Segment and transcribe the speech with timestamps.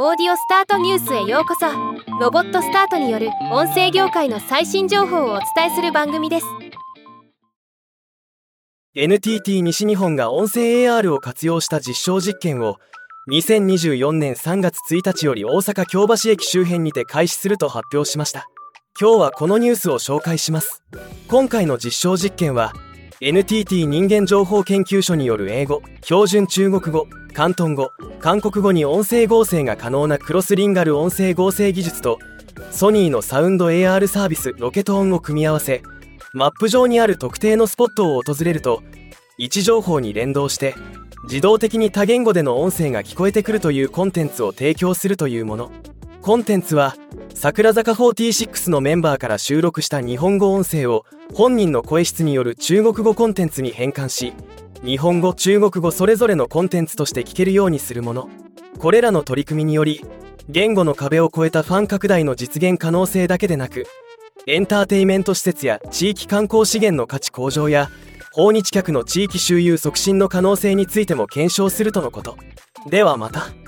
[0.00, 1.66] オーディオスタートニュースへようこそ。
[2.20, 6.46] ロボットスタートによる音声業界の最新情報をお伝えする番組です。
[8.94, 12.76] NTT 西日本が音声 AR を活用した実証実験を
[13.28, 18.46] 2024年3月1日より大阪京橋駅周辺にて開始すると発表しました。
[19.00, 20.84] 今日はこのニュースを紹介します。
[21.26, 22.72] 今回の実証実験は
[23.20, 27.90] NTT 人間情報研究所による英語標準中国語広東語
[28.20, 32.20] 韓国語に音声合成が可能なクロスリンガル音声合成技術と
[32.70, 35.82] ソニーのサウンド AR サービスロケトーンを組み合わせ
[36.32, 38.84] マップ上にある特定のスポットを訪れると
[39.36, 40.76] 位置情報に連動して
[41.24, 45.72] 自動的に多言語での音声が聞こえてくるというコンテンツを提供するというもの。
[46.22, 46.94] コンテンツは
[47.38, 54.32] 桜坂46のメンバーから収録した日本語音声を本人の声質による中国語コンテンツに変換し
[54.82, 58.28] 日本語中国語それぞれのコンテンツとして聞けるようにするもの
[58.80, 60.04] これらの取り組みにより
[60.48, 63.84] 言語の壁を越えたファン拡大の実現可能性だけでなく
[64.48, 67.88] エンターテイメント施設や地域観光資源の価値向上や
[68.32, 72.36] 訪日客の地域周遊促進の可能性についても検証するとのこと
[72.90, 73.67] ではまた。